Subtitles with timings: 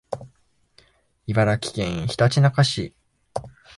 [1.27, 2.95] 茨城県ひたちなか市